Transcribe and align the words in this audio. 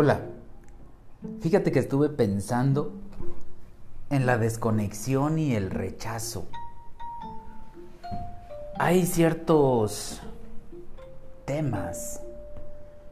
Hola, 0.00 0.20
fíjate 1.40 1.72
que 1.72 1.80
estuve 1.80 2.08
pensando 2.08 2.92
en 4.10 4.26
la 4.26 4.38
desconexión 4.38 5.40
y 5.40 5.56
el 5.56 5.72
rechazo. 5.72 6.46
Hay 8.78 9.06
ciertos 9.06 10.22
temas 11.46 12.22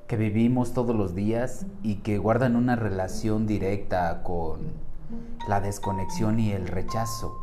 que 0.06 0.16
vivimos 0.16 0.74
todos 0.74 0.94
los 0.94 1.16
días 1.16 1.66
y 1.82 1.96
que 2.02 2.18
guardan 2.18 2.54
una 2.54 2.76
relación 2.76 3.48
directa 3.48 4.22
con 4.22 4.60
la 5.48 5.60
desconexión 5.60 6.38
y 6.38 6.52
el 6.52 6.68
rechazo. 6.68 7.36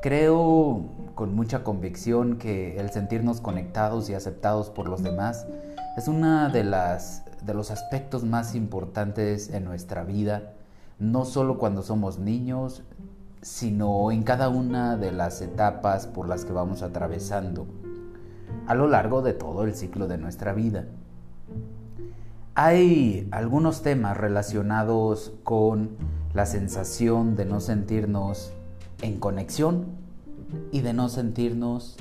Creo 0.00 0.80
con 1.14 1.34
mucha 1.34 1.62
convicción 1.62 2.38
que 2.38 2.80
el 2.80 2.88
sentirnos 2.88 3.42
conectados 3.42 4.08
y 4.08 4.14
aceptados 4.14 4.70
por 4.70 4.88
los 4.88 5.02
demás 5.02 5.46
es 5.98 6.08
una 6.08 6.48
de 6.48 6.64
las 6.64 7.22
de 7.44 7.54
los 7.54 7.70
aspectos 7.70 8.24
más 8.24 8.54
importantes 8.54 9.50
en 9.50 9.64
nuestra 9.64 10.04
vida, 10.04 10.54
no 10.98 11.24
solo 11.24 11.58
cuando 11.58 11.82
somos 11.82 12.18
niños, 12.18 12.82
sino 13.42 14.10
en 14.10 14.22
cada 14.22 14.48
una 14.48 14.96
de 14.96 15.12
las 15.12 15.42
etapas 15.42 16.06
por 16.06 16.28
las 16.28 16.44
que 16.44 16.52
vamos 16.52 16.82
atravesando 16.82 17.66
a 18.66 18.74
lo 18.74 18.88
largo 18.88 19.20
de 19.20 19.34
todo 19.34 19.64
el 19.64 19.74
ciclo 19.74 20.08
de 20.08 20.16
nuestra 20.16 20.54
vida. 20.54 20.86
Hay 22.54 23.28
algunos 23.32 23.82
temas 23.82 24.16
relacionados 24.16 25.32
con 25.42 25.90
la 26.32 26.46
sensación 26.46 27.36
de 27.36 27.44
no 27.44 27.60
sentirnos 27.60 28.52
en 29.02 29.18
conexión 29.18 29.86
y 30.72 30.80
de 30.80 30.92
no 30.92 31.08
sentirnos 31.08 31.96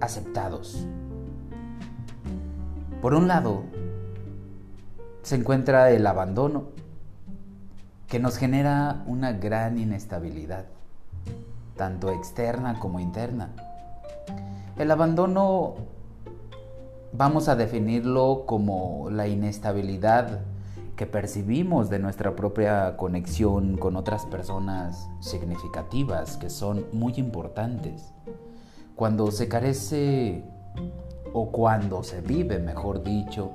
aceptados. 0.00 0.86
Por 3.02 3.14
un 3.14 3.26
lado, 3.26 3.64
se 5.22 5.36
encuentra 5.36 5.90
el 5.90 6.06
abandono, 6.06 6.64
que 8.08 8.18
nos 8.18 8.36
genera 8.36 9.02
una 9.06 9.32
gran 9.32 9.78
inestabilidad, 9.78 10.66
tanto 11.76 12.10
externa 12.10 12.78
como 12.80 13.00
interna. 13.00 13.50
El 14.76 14.90
abandono 14.90 15.74
vamos 17.12 17.48
a 17.48 17.56
definirlo 17.56 18.44
como 18.46 19.08
la 19.10 19.28
inestabilidad 19.28 20.40
que 20.96 21.06
percibimos 21.06 21.88
de 21.88 21.98
nuestra 21.98 22.36
propia 22.36 22.96
conexión 22.96 23.78
con 23.78 23.96
otras 23.96 24.26
personas 24.26 25.08
significativas 25.20 26.36
que 26.36 26.50
son 26.50 26.86
muy 26.92 27.14
importantes. 27.16 28.12
Cuando 28.94 29.30
se 29.30 29.48
carece 29.48 30.44
o 31.32 31.50
cuando 31.50 32.02
se 32.02 32.20
vive, 32.20 32.58
mejor 32.58 33.02
dicho, 33.02 33.52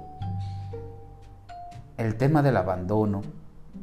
el 1.98 2.16
tema 2.16 2.42
del 2.42 2.58
abandono 2.58 3.23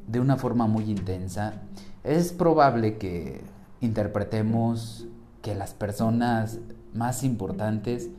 de 0.07 0.21
una 0.21 0.37
forma 0.37 0.67
muy 0.67 0.91
intensa, 0.91 1.55
es 2.03 2.33
probable 2.33 2.99
que 2.99 3.43
interpretemos 3.81 5.07
que 5.43 5.55
las 5.55 5.75
personas 5.75 6.59
más 6.93 7.25
importantes 7.25 8.11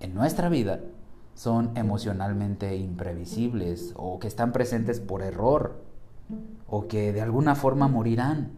en 0.00 0.14
nuestra 0.14 0.48
vida 0.48 0.80
son 1.34 1.72
emocionalmente 1.76 2.76
imprevisibles 2.76 3.92
o 3.96 4.18
que 4.18 4.28
están 4.28 4.52
presentes 4.52 5.00
por 5.00 5.22
error 5.22 5.82
o 6.66 6.86
que 6.86 7.12
de 7.12 7.20
alguna 7.20 7.54
forma 7.54 7.88
morirán 7.88 8.52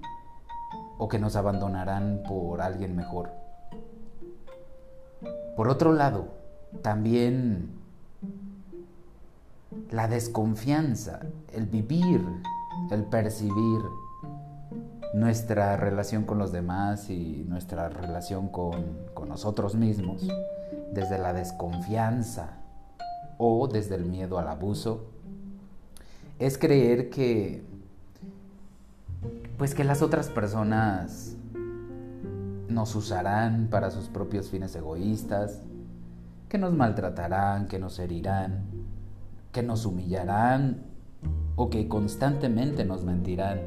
o 0.99 1.09
que 1.09 1.19
nos 1.19 1.37
abandonarán 1.37 2.23
por 2.27 2.61
alguien 2.61 2.97
mejor. 2.97 3.31
Por 5.57 5.69
otro 5.69 5.93
lado, 5.93 6.29
también 6.83 7.71
la 9.91 10.09
desconfianza, 10.09 11.21
el 11.53 11.67
vivir, 11.67 12.25
el 12.91 13.05
percibir 13.05 13.81
nuestra 15.15 15.77
relación 15.77 16.25
con 16.25 16.39
los 16.39 16.53
demás 16.53 17.09
y 17.11 17.45
nuestra 17.49 17.89
relación 17.89 18.49
con, 18.49 19.07
nosotros 19.27 19.75
mismos 19.75 20.27
desde 20.93 21.19
la 21.19 21.33
desconfianza 21.33 22.59
o 23.39 23.67
desde 23.67 23.97
el 23.97 24.05
miedo 24.05 24.39
al 24.39 24.49
abuso 24.49 25.07
es 26.39 26.57
creer 26.59 27.11
que 27.11 27.65
pues 29.59 29.75
que 29.75 29.85
las 29.85 30.01
otras 30.01 30.29
personas 30.29 31.35
nos 32.69 32.95
usarán 32.95 33.69
para 33.69 33.91
sus 33.91 34.09
propios 34.09 34.51
fines 34.51 34.77
egoístas, 34.77 35.63
que 36.49 36.59
nos 36.59 36.73
maltratarán, 36.73 37.67
que 37.67 37.79
nos 37.79 37.99
herirán, 37.99 38.65
que 39.57 39.63
nos 39.63 39.87
humillarán 39.87 40.83
o 41.55 41.71
que 41.71 41.89
constantemente 41.89 42.85
nos 42.85 43.05
mentirán 43.05 43.63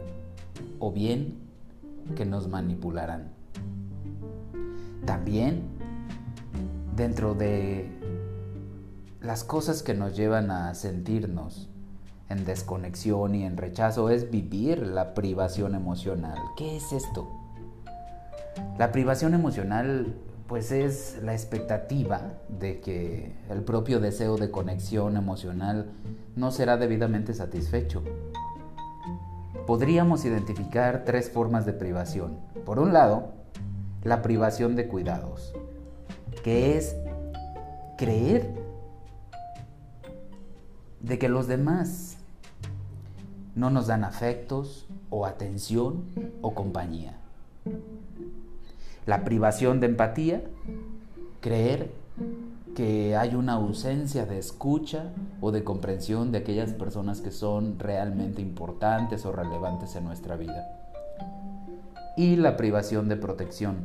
o 0.77 0.91
bien 0.91 1.39
que 2.15 2.27
nos 2.27 2.47
manipularán. 2.47 3.33
También 5.03 5.63
dentro 6.95 7.33
de 7.33 7.89
las 9.19 9.43
cosas 9.43 9.81
que 9.81 9.95
nos 9.95 10.15
llevan 10.15 10.51
a 10.51 10.75
sentirnos 10.75 11.71
en 12.29 12.45
desconexión 12.45 13.33
y 13.33 13.43
en 13.43 13.57
rechazo 13.57 14.11
es 14.11 14.29
vivir 14.29 14.85
la 14.85 15.15
privación 15.15 15.73
emocional. 15.73 16.37
¿Qué 16.55 16.77
es 16.77 16.93
esto? 16.93 17.27
La 18.77 18.91
privación 18.91 19.33
emocional 19.33 20.13
pues 20.49 20.71
es 20.71 21.19
la 21.21 21.33
expectativa 21.33 22.33
de 22.47 22.81
que 22.81 23.35
el 23.51 23.61
propio 23.61 23.99
deseo 23.99 24.35
de 24.35 24.49
conexión 24.49 25.15
emocional 25.15 25.91
no 26.35 26.49
será 26.49 26.75
debidamente 26.75 27.35
satisfecho. 27.35 28.01
Podríamos 29.67 30.25
identificar 30.25 31.03
tres 31.05 31.29
formas 31.29 31.67
de 31.67 31.73
privación. 31.73 32.39
Por 32.65 32.79
un 32.79 32.93
lado, 32.93 33.29
la 34.03 34.23
privación 34.23 34.75
de 34.75 34.87
cuidados, 34.87 35.53
que 36.43 36.75
es 36.77 36.95
creer 37.95 38.49
de 40.99 41.19
que 41.19 41.29
los 41.29 41.47
demás 41.47 42.17
no 43.53 43.69
nos 43.69 43.85
dan 43.85 44.03
afectos 44.03 44.87
o 45.11 45.27
atención 45.27 46.05
o 46.41 46.55
compañía. 46.55 47.18
La 49.09 49.23
privación 49.23 49.79
de 49.79 49.87
empatía, 49.87 50.43
creer 51.41 51.91
que 52.75 53.15
hay 53.15 53.33
una 53.33 53.53
ausencia 53.53 54.27
de 54.27 54.37
escucha 54.37 55.13
o 55.41 55.51
de 55.51 55.63
comprensión 55.63 56.31
de 56.31 56.37
aquellas 56.37 56.73
personas 56.73 57.19
que 57.19 57.31
son 57.31 57.79
realmente 57.79 58.39
importantes 58.39 59.25
o 59.25 59.31
relevantes 59.31 59.95
en 59.95 60.03
nuestra 60.03 60.35
vida. 60.35 60.63
Y 62.17 62.35
la 62.35 62.55
privación 62.55 63.09
de 63.09 63.15
protección, 63.15 63.77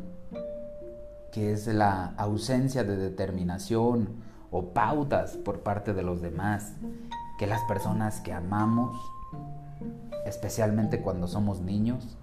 que 1.33 1.53
es 1.53 1.69
la 1.69 2.13
ausencia 2.19 2.85
de 2.85 2.99
determinación 2.99 4.17
o 4.51 4.75
pautas 4.75 5.39
por 5.39 5.61
parte 5.61 5.95
de 5.95 6.03
los 6.03 6.21
demás, 6.21 6.75
que 7.39 7.47
las 7.47 7.63
personas 7.63 8.21
que 8.21 8.35
amamos, 8.35 8.95
especialmente 10.27 11.01
cuando 11.01 11.29
somos 11.29 11.63
niños, 11.63 12.19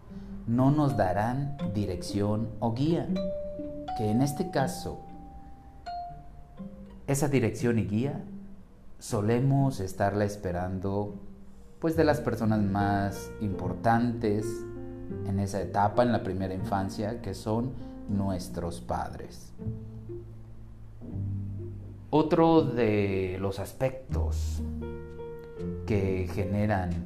no 0.52 0.70
nos 0.70 0.98
darán 0.98 1.58
dirección 1.74 2.50
o 2.60 2.74
guía. 2.74 3.08
Que 3.98 4.12
en 4.12 4.22
este 4.22 4.52
caso, 4.52 5.00
esa 7.08 7.30
dirección 7.30 7.80
y 7.80 7.86
guía 7.86 8.22
solemos 9.00 9.80
estarla 9.80 10.26
esperando 10.26 11.16
pues 11.80 11.96
de 11.96 12.04
las 12.04 12.20
personas 12.20 12.62
más 12.62 13.32
importantes 13.40 14.46
en 15.26 15.40
esa 15.40 15.62
etapa, 15.62 16.04
en 16.04 16.12
la 16.12 16.22
primera 16.22 16.54
infancia, 16.54 17.22
que 17.22 17.34
son 17.34 17.72
nuestros 18.10 18.82
padres. 18.82 19.54
Otro 22.10 22.62
de 22.62 23.38
los 23.40 23.60
aspectos 23.60 24.62
que 25.88 26.30
generan 26.34 27.06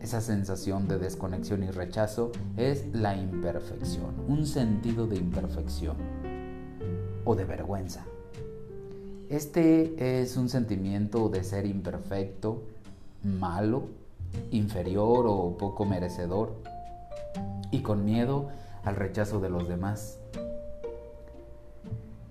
esa 0.00 0.20
sensación 0.20 0.88
de 0.88 0.98
desconexión 0.98 1.62
y 1.62 1.70
rechazo 1.70 2.32
es 2.56 2.86
la 2.92 3.16
imperfección, 3.16 4.14
un 4.28 4.46
sentido 4.46 5.06
de 5.06 5.16
imperfección 5.16 5.96
o 7.24 7.34
de 7.34 7.44
vergüenza. 7.44 8.04
Este 9.28 10.20
es 10.20 10.36
un 10.36 10.48
sentimiento 10.48 11.28
de 11.28 11.42
ser 11.42 11.66
imperfecto, 11.66 12.62
malo, 13.24 13.88
inferior 14.50 15.26
o 15.28 15.56
poco 15.58 15.84
merecedor 15.84 16.54
y 17.70 17.80
con 17.80 18.04
miedo 18.04 18.48
al 18.84 18.96
rechazo 18.96 19.40
de 19.40 19.50
los 19.50 19.68
demás. 19.68 20.18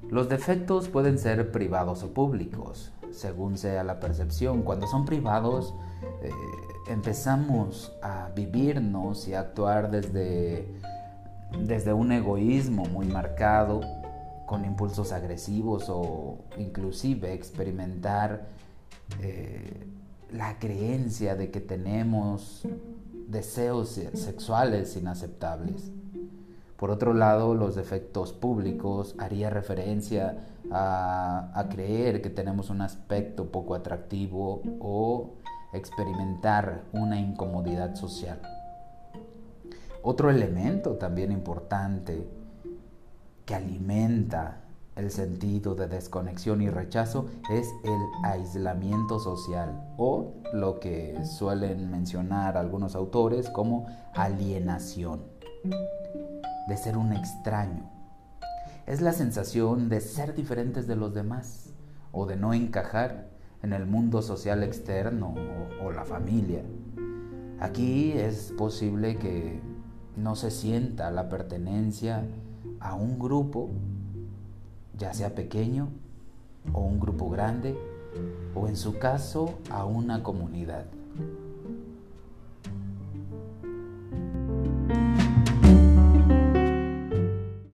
Los 0.10 0.30
defectos 0.30 0.88
pueden 0.88 1.18
ser 1.18 1.52
privados 1.52 2.04
o 2.04 2.14
públicos, 2.14 2.92
según 3.16 3.58
sea 3.58 3.84
la 3.84 4.00
percepción. 4.00 4.62
Cuando 4.64 4.88
son 4.88 5.06
privados, 5.06 5.74
eh, 6.22 6.32
empezamos 6.88 7.92
a 8.02 8.30
vivirnos 8.36 9.28
y 9.28 9.34
a 9.34 9.42
actuar 9.42 9.92
desde, 9.92 10.68
desde 11.60 11.94
un 11.94 12.12
egoísmo 12.12 12.86
muy 12.86 13.06
marcado, 13.06 13.82
con 14.46 14.64
impulsos 14.64 15.12
agresivos 15.12 15.86
o 15.90 16.38
inclusive 16.58 17.34
experimentar 17.34 18.48
eh, 19.22 19.88
la 20.32 20.60
creencia 20.60 21.36
de 21.36 21.50
que 21.50 21.62
tenemos 21.62 22.68
deseos 23.28 24.00
sexuales 24.14 24.96
inaceptables. 24.96 25.92
Por 26.78 26.92
otro 26.92 27.14
lado, 27.14 27.56
los 27.56 27.76
defectos 27.76 28.34
públicos 28.34 29.16
haría 29.18 29.50
referencia 29.50 30.46
a, 30.72 31.52
a, 31.54 31.70
creer 31.70 32.22
que 32.22 32.30
tenemos 32.30 32.70
un 32.70 32.82
aspecto 32.82 33.46
poco 33.46 33.76
atractivo 33.76 34.62
o 34.80 35.36
experimentar 35.74 36.84
una 36.92 37.20
incomodidad 37.20 37.96
social. 37.96 38.42
Otro 40.02 40.30
elemento 40.30 40.96
también 40.96 41.32
importante 41.32 42.28
que 43.46 43.56
alimenta 43.56 44.66
el 44.96 45.12
sentido 45.12 45.76
de 45.76 45.88
desconexión 45.88 46.62
y 46.62 46.70
rechazo 46.70 47.26
es 47.50 47.68
el 47.84 48.00
aislamiento 48.24 49.20
social 49.20 49.94
o 49.98 50.34
lo 50.54 50.80
que 50.80 51.18
suelen 51.26 51.92
mencionar 51.92 52.58
algunos 52.58 52.96
autores 52.96 53.50
como 53.50 53.88
alienación, 54.14 55.22
de 56.68 56.78
ser 56.78 56.98
un 56.98 57.14
extraño. 57.14 57.90
Es 58.86 59.02
la 59.02 59.14
sensación 59.14 59.90
de 59.90 60.02
ser 60.02 60.36
diferentes 60.36 60.88
de 60.88 60.96
los 60.96 61.14
demás 61.14 61.74
o 62.12 62.26
de 62.26 62.36
no 62.36 62.54
encajar 62.54 63.30
en 63.64 63.74
el 63.74 63.86
mundo 63.86 64.22
social 64.22 64.64
externo 64.64 65.34
o, 65.84 65.92
la 65.92 66.06
familia. 66.06 66.62
Aquí 67.60 68.12
es 68.12 68.54
posible 68.58 69.18
que 69.18 69.60
no 70.16 70.36
se 70.36 70.52
sienta 70.52 71.10
la 71.12 71.30
pertenencia 71.30 72.26
a 72.80 72.94
un 72.94 73.18
grupo 73.18 73.72
ya 74.98 75.14
sea 75.14 75.36
pequeño 75.36 75.90
o 76.74 76.82
un 76.82 77.00
grupo 77.00 77.30
grande, 77.30 77.78
o 78.54 78.68
en 78.68 78.76
su 78.76 78.98
caso 78.98 79.60
a 79.70 79.86
una 79.86 80.24
comunidad. 80.24 80.86